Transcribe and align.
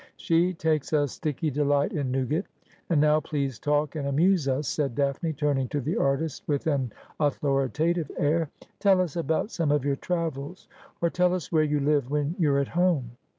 She 0.17 0.55
takes 0.55 0.91
a 0.93 1.07
sticky 1.07 1.51
delight 1.51 1.93
in 1.93 2.09
nougat. 2.09 2.47
And 2.89 2.99
now 2.99 3.19
please 3.19 3.59
talk 3.59 3.95
and 3.95 4.07
amuse 4.07 4.47
us,' 4.47 4.67
said 4.67 4.95
20 4.95 4.95
AspliorJel. 4.95 4.95
Daphne, 5.13 5.33
turning 5.33 5.67
to 5.67 5.79
the 5.79 5.95
artist 5.95 6.41
with 6.47 6.65
an 6.65 6.91
authoritative 7.19 8.09
air. 8.17 8.49
'Tell 8.79 8.99
us 8.99 9.15
about 9.15 9.51
some 9.51 9.71
of 9.71 9.85
your 9.85 9.95
travels, 9.97 10.67
or 11.03 11.11
tell 11.11 11.35
us 11.35 11.51
where 11.51 11.61
you 11.61 11.79
live 11.79 12.09
when 12.09 12.33
you're 12.39 12.57
at 12.57 12.69
home.' 12.69 13.11